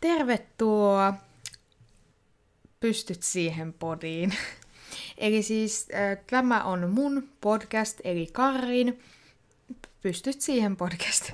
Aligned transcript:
tervetuloa 0.00 1.14
Pystyt 2.80 3.22
siihen 3.22 3.72
podiin. 3.72 4.34
eli 5.18 5.42
siis 5.42 5.88
äh, 5.94 6.24
tämä 6.30 6.64
on 6.64 6.90
mun 6.90 7.28
podcast, 7.40 8.00
eli 8.04 8.26
Karin 8.32 9.00
Pystyt 10.02 10.40
siihen 10.40 10.76
podcast. 10.76 11.32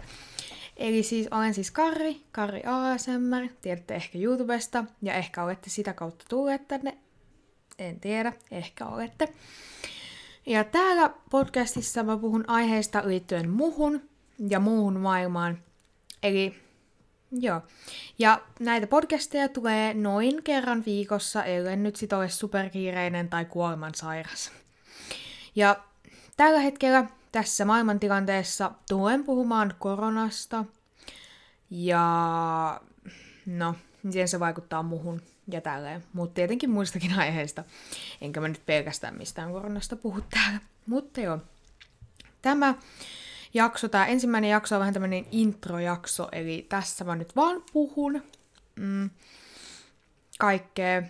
Eli 0.76 1.02
siis 1.02 1.28
olen 1.30 1.54
siis 1.54 1.70
Karri, 1.70 2.20
Karri 2.32 2.62
ASMR, 2.66 3.48
tiedätte 3.62 3.94
ehkä 3.94 4.18
YouTubesta, 4.18 4.84
ja 5.02 5.14
ehkä 5.14 5.44
olette 5.44 5.70
sitä 5.70 5.92
kautta 5.92 6.24
tulleet 6.28 6.68
tänne, 6.68 6.98
en 7.78 8.00
tiedä, 8.00 8.32
ehkä 8.50 8.86
olette. 8.86 9.28
Ja 10.46 10.64
täällä 10.64 11.10
podcastissa 11.30 12.02
mä 12.02 12.16
puhun 12.16 12.44
aiheista 12.46 13.02
liittyen 13.04 13.50
muhun 13.50 14.08
ja 14.48 14.60
muuhun 14.60 15.00
maailmaan. 15.00 15.58
Eli 16.22 16.63
joo. 17.40 17.60
Ja 18.18 18.40
näitä 18.60 18.86
podcasteja 18.86 19.48
tulee 19.48 19.94
noin 19.94 20.42
kerran 20.42 20.82
viikossa, 20.86 21.44
ellei 21.44 21.76
nyt 21.76 21.96
sit 21.96 22.12
ole 22.12 22.28
superkiireinen 22.28 23.28
tai 23.28 23.44
kuolemansairas. 23.44 24.52
Ja 25.54 25.76
tällä 26.36 26.60
hetkellä 26.60 27.04
tässä 27.32 27.64
maailmantilanteessa 27.64 28.70
tulen 28.88 29.24
puhumaan 29.24 29.74
koronasta 29.78 30.64
ja 31.70 32.80
no, 33.46 33.74
miten 34.02 34.28
se 34.28 34.40
vaikuttaa 34.40 34.82
muhun 34.82 35.22
ja 35.48 35.60
tälleen. 35.60 36.04
Mutta 36.12 36.34
tietenkin 36.34 36.70
muistakin 36.70 37.18
aiheista. 37.18 37.64
Enkä 38.20 38.40
mä 38.40 38.48
nyt 38.48 38.66
pelkästään 38.66 39.18
mistään 39.18 39.52
koronasta 39.52 39.96
puhu 39.96 40.20
täällä. 40.30 40.60
Mutta 40.86 41.20
joo, 41.20 41.38
tämä 42.42 42.74
jakso, 43.54 43.88
tämä 43.88 44.06
ensimmäinen 44.06 44.50
jakso 44.50 44.74
on 44.74 44.80
vähän 44.80 44.94
tämmöinen 44.94 45.26
introjakso, 45.30 46.28
eli 46.32 46.66
tässä 46.68 47.04
mä 47.04 47.16
nyt 47.16 47.36
vaan 47.36 47.62
puhun 47.72 48.22
mm, 48.76 49.10
kaikkea. 50.38 51.02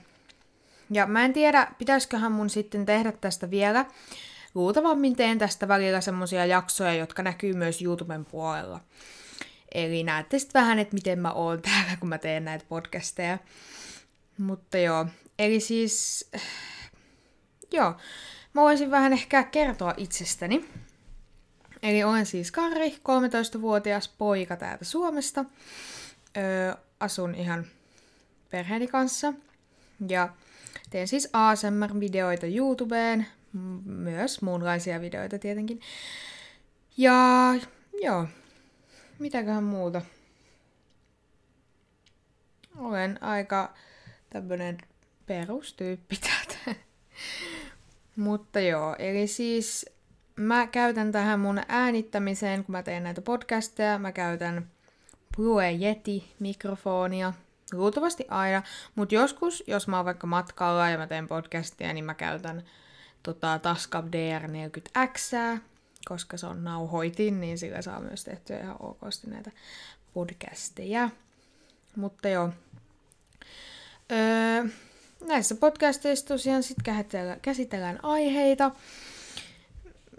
Ja 0.91 1.07
mä 1.07 1.25
en 1.25 1.33
tiedä, 1.33 1.69
pitäisiköhän 1.79 2.33
mun 2.33 2.51
sitten 2.51 2.87
tehdä 2.87 3.13
tästä 3.13 3.51
vielä. 3.51 3.87
Luultavammin 4.55 5.17
teen 5.17 5.39
tästä 5.39 5.69
välillä 5.69 6.01
semmosia 6.01 6.47
jaksoja, 6.47 6.95
jotka 6.95 7.23
näkyy 7.23 7.53
myös 7.53 7.83
YouTuben 7.83 8.25
puolella. 8.25 8.81
Eli 9.75 10.03
näette 10.03 10.39
sitten 10.39 10.61
vähän, 10.61 10.79
että 10.79 10.95
miten 10.95 11.19
mä 11.19 11.33
oon 11.33 11.63
täällä, 11.71 11.97
kun 12.01 12.09
mä 12.09 12.19
teen 12.19 12.45
näitä 12.45 12.65
podcasteja. 12.69 13.39
Mutta 14.39 14.79
joo, 14.79 15.07
eli 15.39 15.61
siis... 15.61 16.31
Joo, 17.73 17.95
mä 18.53 18.63
voisin 18.63 18.91
vähän 18.91 19.13
ehkä 19.13 19.43
kertoa 19.43 19.95
itsestäni. 19.97 20.65
Eli 21.85 22.05
olen 22.05 22.27
siis 22.27 22.53
Karri, 22.53 22.91
13-vuotias 22.91 24.09
poika 24.09 24.57
täältä 24.57 24.85
Suomesta. 24.85 25.45
Öö, 26.37 26.75
asun 27.01 27.35
ihan 27.35 27.67
perheeni 28.51 28.87
kanssa. 28.87 29.33
Ja 30.09 30.29
teen 30.91 31.09
siis 31.09 31.29
ASMR-videoita 31.33 32.47
YouTubeen, 32.47 33.27
myös 33.85 34.43
muunlaisia 34.43 35.01
videoita 35.01 35.39
tietenkin. 35.39 35.81
Ja 36.97 37.15
joo, 38.03 38.27
mitäköhän 39.19 39.65
muuta. 39.65 40.03
Olen 42.79 43.23
aika 43.23 43.75
tämmönen 44.31 44.79
perustyyppi 45.27 46.17
täältä. 46.17 46.81
Mutta 48.17 48.61
joo, 48.61 48.97
eli 48.99 49.27
siis 49.27 49.94
mä 50.37 50.67
käytän 50.67 51.13
tähän 51.13 51.41
mun 51.41 51.61
äänittämiseen, 51.69 52.65
kun 52.65 52.73
mä 52.73 52.83
teen 52.83 53.03
näitä 53.05 53.23
podcasteja, 53.23 53.99
mä 53.99 54.13
käytän 54.13 54.71
Blue 55.37 55.73
Yeti-mikrofonia, 55.73 57.33
luultavasti 57.73 58.25
aina, 58.29 58.63
mutta 58.95 59.15
joskus, 59.15 59.65
jos 59.67 59.89
mä 59.89 59.97
oon 59.97 60.05
vaikka 60.05 60.27
matkalla 60.27 60.91
ja 60.91 60.99
mä 60.99 61.07
teen 61.07 61.29
podcastia, 61.29 61.93
niin 61.93 62.05
mä 62.05 62.15
käytän 62.15 62.63
tota, 63.23 63.59
Tascam 63.59 64.05
DR40X, 64.05 65.37
koska 66.09 66.37
se 66.37 66.47
on 66.47 66.65
nauhoitin, 66.65 67.41
niin 67.41 67.59
sillä 67.59 67.83
saa 67.83 68.01
myös 68.01 68.25
tehtyä 68.25 68.61
ihan 68.61 68.77
okosti 68.81 69.31
näitä 69.31 69.51
podcasteja. 70.15 71.11
Mutta 71.97 72.29
joo. 72.29 72.51
Öö, 74.13 74.65
näissä 75.27 75.55
podcasteissa 75.55 76.27
tosiaan 76.27 76.63
sitten 76.63 77.05
käsitellään 77.43 77.99
aiheita, 78.03 78.71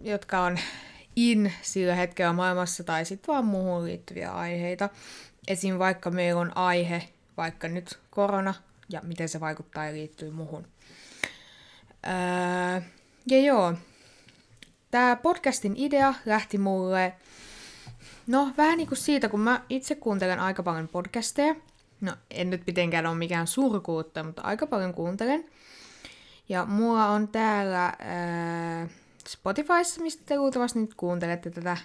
jotka 0.06 0.42
on 0.42 0.60
in 1.16 1.54
sillä 1.62 1.96
hetkellä 1.96 2.34
maailmassa 2.34 2.84
tai 2.84 3.06
sitten 3.06 3.34
vaan 3.34 3.46
muuhun 3.46 3.86
liittyviä 3.86 4.32
aiheita. 4.32 4.90
Esim. 5.48 5.80
vaikka 5.80 6.12
meillä 6.12 6.42
on 6.42 6.58
aihe, 6.58 7.10
vaikka 7.38 7.68
nyt 7.68 8.00
korona, 8.10 8.54
ja 8.90 9.02
miten 9.04 9.30
se 9.30 9.40
vaikuttaa 9.40 9.86
ja 9.86 9.94
liittyy 9.94 10.32
muuhun. 10.32 10.68
Öö, 12.08 12.82
ja 13.28 13.42
joo, 13.42 13.74
tämä 14.92 15.16
podcastin 15.16 15.74
idea 15.78 16.14
lähti 16.26 16.58
mulle, 16.58 17.14
no 18.28 18.52
vähän 18.58 18.78
niin 18.78 18.88
kuin 18.88 18.98
siitä, 18.98 19.30
kun 19.30 19.40
mä 19.40 19.62
itse 19.70 19.96
kuuntelen 19.96 20.40
aika 20.40 20.64
paljon 20.64 20.88
podcasteja. 20.88 21.56
No 22.02 22.16
en 22.32 22.50
nyt 22.50 22.64
mitenkään 22.68 23.06
ole 23.06 23.16
mikään 23.16 23.48
surkuutta, 23.48 24.24
mutta 24.24 24.42
aika 24.42 24.68
paljon 24.68 24.94
kuuntelen. 24.94 25.46
Ja 26.50 26.66
mulla 26.66 27.06
on 27.08 27.28
täällä 27.28 27.94
ää, 28.00 28.88
Spotifyssa, 29.28 30.02
mistä 30.02 30.24
te 30.26 30.38
luultavasti 30.38 30.80
nyt 30.80 30.94
kuuntelette 30.94 31.50
tätä, 31.50 31.78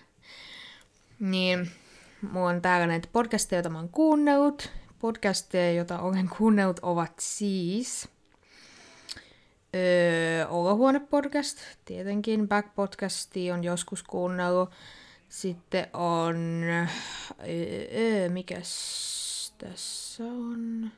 niin 1.21 1.71
mulla 2.33 2.49
on 2.49 2.63
täällä 2.63 2.87
näitä 2.87 3.09
podcasteja, 3.13 3.59
joita 3.59 3.71
mä 3.71 3.79
oon 3.79 3.89
kuunnellut. 3.89 4.71
Podcasteja, 4.99 5.73
joita 5.73 5.99
olen 5.99 6.29
kuunnellut, 6.39 6.81
ovat 6.83 7.13
siis 7.21 8.09
Öö, 9.77 10.47
Olohuone-podcast, 10.49 11.59
tietenkin. 11.85 12.49
Back-podcasti 12.49 13.53
on 13.53 13.65
joskus 13.65 14.03
kuunnellut. 14.03 14.71
Sitten 15.29 15.87
on... 15.93 16.63
Öö, 17.95 18.29
mikäs 18.29 19.55
tässä 19.59 20.25
on? 20.25 20.91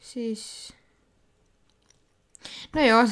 Siis... 0.00 0.77
No 2.74 2.82
joo, 2.84 3.06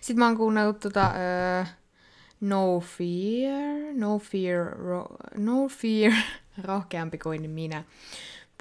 sitten 0.00 0.18
mä 0.18 0.26
oon 0.26 0.36
kuunnellut 0.36 0.80
tota... 0.80 1.12
Öö, 1.14 1.64
no 2.40 2.80
Fear, 2.80 3.94
No 3.94 4.18
Fear, 4.18 4.78
ro, 4.78 5.06
No 5.36 5.68
Fear, 5.68 6.12
rohkeampi 6.64 7.18
kuin 7.18 7.50
minä 7.50 7.84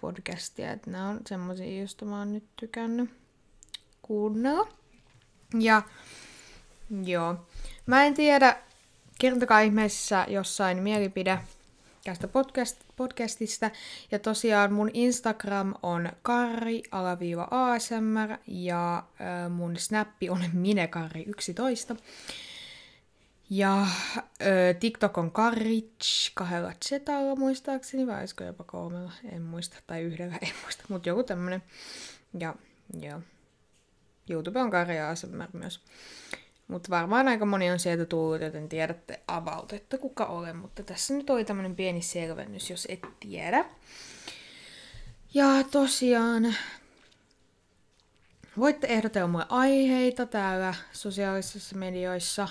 podcastia. 0.02 0.72
Että 0.72 0.92
nämä 0.92 1.08
on 1.10 1.20
semmosia, 1.28 1.80
joista 1.80 2.06
mä 2.06 2.20
oon 2.20 2.34
nyt 2.34 2.44
tykännyt 2.56 3.10
kuunnella. 4.02 4.68
Ja 5.60 5.82
joo, 7.06 7.36
mä 7.86 8.04
en 8.04 8.14
tiedä, 8.14 8.58
kertokaa 9.20 9.60
ihmeessä 9.60 10.26
jossain 10.30 10.84
mielipide 10.84 11.40
tästä 12.04 12.28
podcast, 12.28 12.84
podcastista. 12.96 13.72
Ja 14.12 14.20
tosiaan 14.20 14.74
mun 14.74 14.90
Instagram 14.94 15.74
on 15.84 16.10
karri-asmr 16.22 18.38
ja 18.48 18.98
äh, 18.98 19.52
mun 19.52 19.78
snappi 19.78 20.30
on 20.30 20.42
minekarri11. 20.66 21.98
Ja 23.50 23.82
äh, 23.82 23.90
TikTok 24.80 25.18
on 25.18 25.32
karrich 25.32 26.32
kahdella 26.34 26.74
zetalla 26.86 27.36
muistaakseni, 27.36 28.08
vai 28.08 28.20
olisiko 28.20 28.44
jopa 28.44 28.64
kolmella, 28.64 29.12
en 29.32 29.42
muista, 29.42 29.78
tai 29.88 30.02
yhdellä, 30.02 30.38
en 30.42 30.54
muista, 30.64 30.84
mutta 30.90 31.10
joku 31.10 31.24
tämmönen. 31.24 31.64
Ja 32.40 32.56
joo. 33.02 33.22
YouTube 34.30 34.62
on 34.62 34.72
karja 34.72 35.10
ASMR 35.10 35.48
myös. 35.54 35.80
Mutta 36.68 36.90
varmaan 36.90 37.28
aika 37.28 37.46
moni 37.46 37.72
on 37.72 37.80
sieltä 37.80 38.06
tullut, 38.06 38.42
joten 38.42 38.70
tiedätte 38.70 39.20
about, 39.28 39.74
että 39.74 39.98
kuka 39.98 40.26
olen. 40.26 40.56
Mutta 40.56 40.84
tässä 40.84 41.14
nyt 41.14 41.30
oli 41.30 41.46
tämmönen 41.46 41.76
pieni 41.76 42.02
selvennys, 42.02 42.70
jos 42.70 42.88
et 42.90 43.02
tiedä. 43.20 43.66
Ja 45.34 45.64
tosiaan, 45.72 46.56
voitte 48.58 48.88
ehdotella 48.88 49.28
mulle 49.28 49.46
aiheita 49.50 50.26
täällä 50.26 50.74
sosiaalisissa 50.92 51.76
medioissa, 51.76 52.48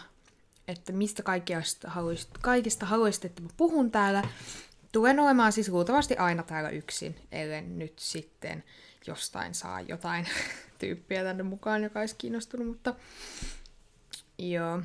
että 0.69 0.93
mistä 0.93 1.23
kaikista 1.23 1.91
haluaisit, 1.91 2.31
kaikista 2.41 2.87
haluaisit, 2.87 3.25
että 3.25 3.43
mä 3.43 3.49
puhun 3.57 3.91
täällä. 3.91 4.23
Tulen 4.93 5.21
olemaan 5.21 5.53
siis 5.53 5.69
luultavasti 5.69 6.17
aina 6.17 6.43
täällä 6.43 6.71
yksin, 6.71 7.17
ellei 7.33 7.63
nyt 7.63 7.99
sitten 7.99 8.65
jostain 9.07 9.55
saa 9.55 9.81
jotain 9.81 10.27
tyyppiä 10.79 11.25
tänne 11.25 11.43
mukaan, 11.43 11.83
joka 11.83 12.01
olisi 12.01 12.17
kiinnostunut, 12.19 12.67
mutta 12.67 12.95
joo, 14.39 14.83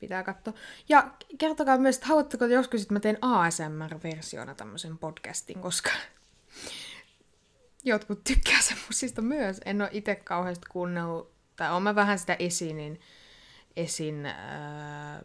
pitää 0.00 0.22
katsoa. 0.22 0.54
Ja 0.88 1.14
kertokaa 1.38 1.78
myös, 1.78 1.96
että 1.96 2.06
haluatteko 2.06 2.44
joskus, 2.44 2.82
että 2.82 2.94
mä 2.94 3.00
teen 3.00 3.18
ASMR-versiona 3.22 4.54
tämmöisen 4.54 4.98
podcastin, 4.98 5.60
koska 5.60 5.90
jotkut 7.84 8.24
tykkää 8.24 8.60
semmosista 8.60 9.22
myös. 9.22 9.60
En 9.64 9.82
ole 9.82 9.90
itse 9.92 10.14
kauheasti 10.14 10.66
kuunnellut, 10.70 11.32
tai 11.56 11.70
olen 11.70 11.82
mä 11.82 11.94
vähän 11.94 12.18
sitä 12.18 12.36
esinin, 12.38 13.00
esin, 13.76 14.26
ää, 14.26 15.22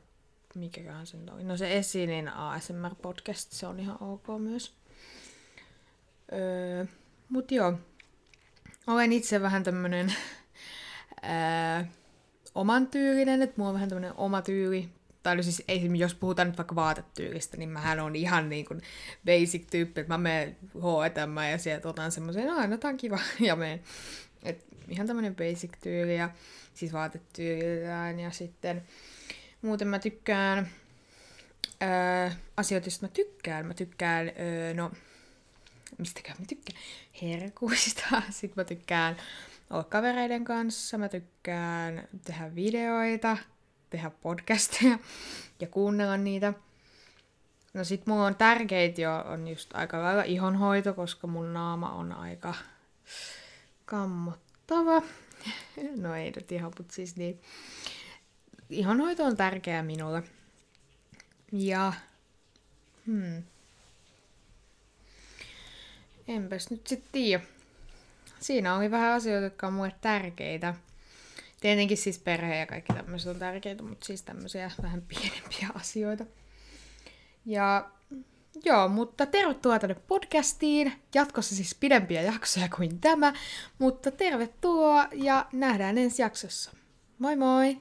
mikäköhän 0.55 1.07
se 1.07 1.17
oli, 1.33 1.43
no 1.43 1.57
se 1.57 1.77
esinin 1.77 2.27
ASMR-podcast, 2.27 3.51
se 3.51 3.67
on 3.67 3.79
ihan 3.79 4.03
ok 4.03 4.27
myös. 4.39 4.75
Öö, 6.33 6.85
joo, 7.51 7.73
olen 8.87 9.13
itse 9.13 9.41
vähän 9.41 9.63
tämmönen 9.63 10.13
ää, 11.21 11.85
oman 12.55 12.87
tyylinen, 12.87 13.41
että 13.41 13.53
mulla 13.57 13.69
on 13.69 13.73
vähän 13.73 13.89
tämmönen 13.89 14.13
oma 14.17 14.41
tyyli. 14.41 14.89
Tai 15.23 15.43
siis 15.43 15.63
jos 15.97 16.13
puhutaan 16.13 16.47
nyt 16.47 16.57
vaikka 16.57 16.75
vaatetyylistä, 16.75 17.57
niin 17.57 17.69
mähän 17.69 17.99
on 17.99 18.15
ihan 18.15 18.49
niin 18.49 18.65
kuin 18.65 18.81
basic 19.25 19.67
tyyppi, 19.71 20.01
että 20.01 20.13
mä 20.13 20.17
menen 20.17 20.57
H&M 20.73 21.51
ja 21.51 21.57
sieltä 21.57 21.89
otan 21.89 22.11
semmoisen, 22.11 22.47
no, 22.47 22.77
tää 22.77 22.91
on 22.91 22.97
kiva, 22.97 23.19
ja 23.39 23.55
menen. 23.55 23.81
Et 24.43 24.65
ihan 24.89 25.07
tämmönen 25.07 25.35
basic 25.35 25.71
tyyli 25.83 26.15
ja 26.15 26.29
siis 26.73 26.93
vaatetyylillään 26.93 28.19
ja 28.19 28.31
sitten 28.31 28.83
muuten 29.61 29.87
mä 29.87 29.99
tykkään 29.99 30.69
öö, 31.83 32.29
asioita, 32.57 32.85
joista 32.85 33.05
mä 33.05 33.11
tykkään. 33.13 33.65
Mä 33.65 33.73
tykkään, 33.73 34.31
öö, 34.39 34.73
no, 34.73 34.91
mistäkään 35.97 36.37
mä 36.39 36.45
tykkään? 36.45 36.79
Herkuista. 37.21 38.21
Sitten 38.29 38.53
mä 38.55 38.63
tykkään 38.63 39.17
olla 39.69 39.83
kavereiden 39.83 40.43
kanssa. 40.43 40.97
Mä 40.97 41.09
tykkään 41.09 42.07
tehdä 42.25 42.55
videoita, 42.55 43.37
tehdä 43.89 44.09
podcasteja 44.09 44.99
ja 45.59 45.67
kuunnella 45.67 46.17
niitä. 46.17 46.53
No 47.73 47.83
sit 47.83 48.07
mulla 48.07 48.25
on 48.25 48.35
tärkeitä 48.35 49.01
jo 49.01 49.23
on 49.27 49.47
just 49.47 49.69
aika 49.73 50.01
lailla 50.01 50.23
ihonhoito, 50.23 50.93
koska 50.93 51.27
mun 51.27 51.53
naama 51.53 51.91
on 51.91 52.11
aika 52.11 52.53
kammottava. 53.85 55.01
No 55.97 56.15
ei 56.15 56.31
nyt 56.35 56.51
ihan, 56.51 56.73
mutta 56.77 56.93
siis 56.93 57.15
niin. 57.15 57.41
Ihonhoito 58.69 59.23
on 59.23 59.37
tärkeää 59.37 59.83
minulle. 59.83 60.23
Ja... 61.51 61.93
Hmm. 63.05 63.43
Enpäs 66.27 66.69
nyt 66.69 66.87
sitten 66.87 67.09
tiedä. 67.11 67.43
Siinä 68.39 68.75
oli 68.75 68.91
vähän 68.91 69.13
asioita, 69.13 69.43
jotka 69.43 69.67
on 69.67 69.73
mulle 69.73 69.95
tärkeitä. 70.01 70.73
Tietenkin 71.61 71.97
siis 71.97 72.19
perhe 72.19 72.57
ja 72.57 72.65
kaikki 72.65 72.93
tämmöiset 72.93 73.29
on 73.29 73.39
tärkeitä, 73.39 73.83
mutta 73.83 74.05
siis 74.05 74.21
tämmöisiä 74.21 74.71
vähän 74.81 75.01
pienempiä 75.01 75.69
asioita. 75.81 76.25
Ja 77.45 77.89
joo, 78.65 78.87
mutta 78.87 79.25
tervetuloa 79.25 79.79
tänne 79.79 79.95
podcastiin. 80.07 80.93
Jatkossa 81.13 81.55
siis 81.55 81.75
pidempiä 81.75 82.21
jaksoja 82.21 82.69
kuin 82.77 82.99
tämä, 82.99 83.33
mutta 83.79 84.11
tervetuloa 84.11 85.07
ja 85.13 85.45
nähdään 85.53 85.97
ensi 85.97 86.21
jaksossa. 86.21 86.71
Moi 87.19 87.35
moi! 87.35 87.77